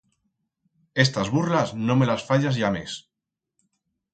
Estas 1.03 1.29
burlas 1.35 1.75
no 1.81 1.95
me 1.99 2.07
las 2.07 2.25
fayas 2.29 2.55
ya 2.63 2.71
mes. 2.77 2.95